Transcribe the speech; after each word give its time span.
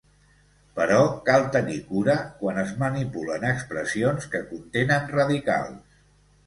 Però 0.79 1.01
cal 1.27 1.45
tenir 1.57 1.75
cura 1.91 2.15
quan 2.41 2.63
es 2.63 2.73
manipulen 2.81 3.47
expressions 3.53 4.29
que 4.35 4.45
contenen 4.51 5.09
radicals. 5.19 6.05